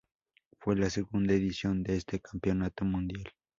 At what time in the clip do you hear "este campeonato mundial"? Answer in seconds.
1.97-3.31